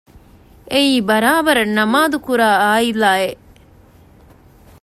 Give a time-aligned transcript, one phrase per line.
[0.71, 3.41] އެއީ ބަރާބަރަށް ނަމާދުކުރާ ޢާއިލާއެއް